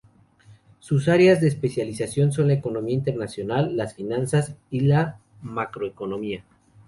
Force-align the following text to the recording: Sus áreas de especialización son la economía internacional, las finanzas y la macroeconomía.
Sus 0.79 1.07
áreas 1.09 1.41
de 1.41 1.47
especialización 1.47 2.31
son 2.31 2.47
la 2.47 2.55
economía 2.55 2.95
internacional, 2.95 3.77
las 3.77 3.93
finanzas 3.93 4.55
y 4.71 4.79
la 4.79 5.19
macroeconomía. 5.43 6.43